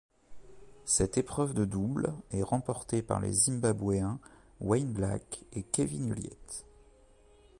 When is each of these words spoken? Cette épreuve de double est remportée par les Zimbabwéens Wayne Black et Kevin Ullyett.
Cette 0.83 1.19
épreuve 1.19 1.53
de 1.53 1.63
double 1.63 2.15
est 2.31 2.41
remportée 2.41 3.03
par 3.03 3.19
les 3.21 3.31
Zimbabwéens 3.33 4.19
Wayne 4.59 4.91
Black 4.91 5.45
et 5.53 5.61
Kevin 5.61 6.07
Ullyett. 6.09 6.65